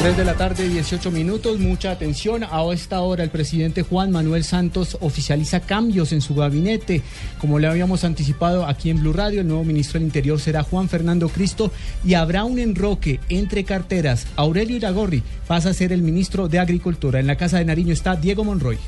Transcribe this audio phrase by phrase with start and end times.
[0.00, 1.58] 3 de la tarde, 18 minutos.
[1.58, 2.42] Mucha atención.
[2.42, 7.02] A esta hora, el presidente Juan Manuel Santos oficializa cambios en su gabinete.
[7.38, 10.88] Como le habíamos anticipado aquí en Blue Radio, el nuevo ministro del Interior será Juan
[10.88, 11.70] Fernando Cristo
[12.02, 14.26] y habrá un enroque entre carteras.
[14.36, 17.20] Aurelio Iragorri pasa a ser el ministro de Agricultura.
[17.20, 18.78] En la Casa de Nariño está Diego Monroy.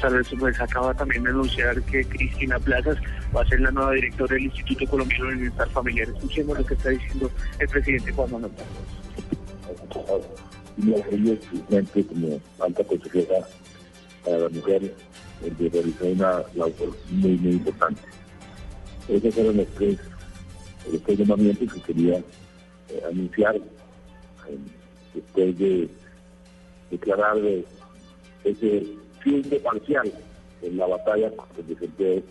[0.00, 2.96] Tal vez pues acaba también de anunciar que Cristina Plazas
[3.34, 6.06] va a ser la nueva directora del Instituto Colombiano de Bienestar Familiar.
[6.10, 7.28] Escuchemos lo que está diciendo
[7.58, 9.01] el presidente Juan Manuel Santos
[10.76, 11.38] y la ella
[11.70, 13.46] es como alta consejera
[14.24, 14.94] para la mujer,
[15.40, 18.02] de realizar una labor muy, muy importante.
[19.08, 19.98] Esos fueron los tres,
[20.90, 24.58] los tres llamamientos que quería eh, anunciar eh,
[25.14, 25.88] después de
[26.90, 27.64] declarar eh,
[28.44, 28.86] ese
[29.20, 30.12] fin de parcial
[30.62, 32.22] en la batalla contra el desempleo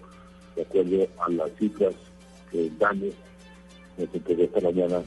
[0.55, 1.94] de acuerdo a las cifras
[2.52, 3.11] que daño
[3.97, 5.02] nos entregó esta mañana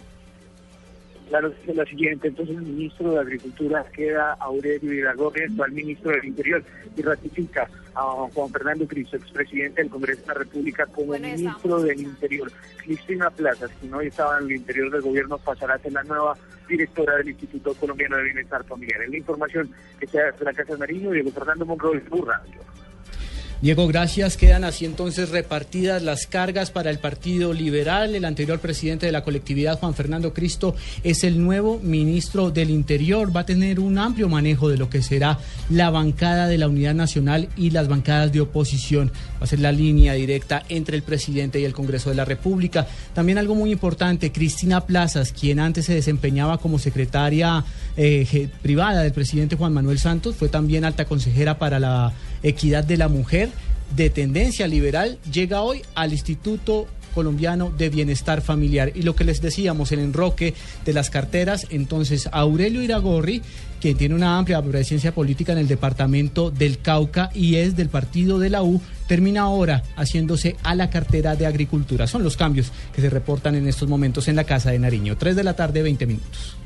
[1.29, 2.29] Claro, es la siguiente.
[2.29, 6.63] Entonces, el ministro de Agricultura queda Aurelio Iragorri, actual ministro del Interior,
[6.97, 8.03] y ratifica a
[8.35, 12.53] Juan Fernando Cristo, expresidente del Congreso de la República, como ministro del Interior.
[12.79, 16.37] Cristina Plazas, quien hoy estaba en el interior del gobierno, pasará a ser la nueva
[16.69, 19.03] directora del Instituto Colombiano de Bienestar Familiar.
[19.03, 22.43] Es la información que se hace de la Casa de Nariño, Diego Fernando Monroy, Burra.
[23.63, 24.37] Diego, gracias.
[24.37, 28.15] Quedan así entonces repartidas las cargas para el Partido Liberal.
[28.15, 33.35] El anterior presidente de la colectividad, Juan Fernando Cristo, es el nuevo ministro del Interior.
[33.35, 35.39] Va a tener un amplio manejo de lo que será
[35.71, 39.11] la bancada de la Unidad Nacional y las bancadas de oposición.
[39.41, 42.87] Va a ser la línea directa entre el presidente y el Congreso de la República.
[43.15, 47.65] También algo muy importante, Cristina Plazas, quien antes se desempeñaba como secretaria
[47.97, 52.13] eh, privada del presidente Juan Manuel Santos, fue también alta consejera para la
[52.45, 53.51] equidad de la mujer
[53.97, 58.93] de tendencia liberal llega hoy al Instituto colombiano de bienestar familiar.
[58.95, 63.41] Y lo que les decíamos, el enroque de las carteras, entonces Aurelio Iragorri,
[63.81, 68.39] quien tiene una amplia presencia política en el departamento del Cauca y es del partido
[68.39, 72.07] de la U, termina ahora haciéndose a la cartera de agricultura.
[72.07, 75.17] Son los cambios que se reportan en estos momentos en la Casa de Nariño.
[75.17, 76.57] Tres de la tarde, 20 minutos.